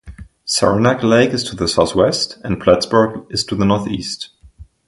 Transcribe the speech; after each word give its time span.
Saranac 0.45 1.03
Lake 1.03 1.29
is 1.29 1.43
to 1.43 1.55
the 1.55 1.67
southwest, 1.67 2.39
and 2.43 2.59
Plattsburgh 2.59 3.23
is 3.31 3.43
to 3.43 3.55
the 3.55 3.65
northeast. 3.65 4.31